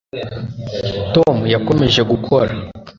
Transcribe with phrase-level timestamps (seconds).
[1.15, 2.53] Tom yakomeje gukora